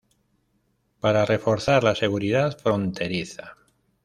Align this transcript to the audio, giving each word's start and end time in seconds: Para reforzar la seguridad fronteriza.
Para 0.99 1.25
reforzar 1.27 1.83
la 1.83 1.93
seguridad 1.93 2.57
fronteriza. 2.57 3.55